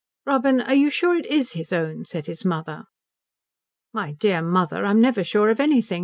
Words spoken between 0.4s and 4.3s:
are you sure it is his own?" said his mother. "My